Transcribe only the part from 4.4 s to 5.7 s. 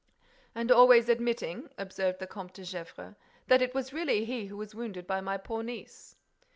who was wounded by my poor